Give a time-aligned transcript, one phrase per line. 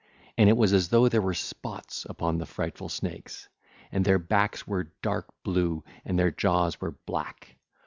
[0.35, 3.49] And it was as though there were spots upon the frightful snakes:
[3.91, 7.55] and their backs were dark blue and their jaws were black.